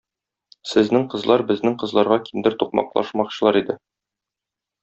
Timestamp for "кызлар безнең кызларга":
1.11-2.19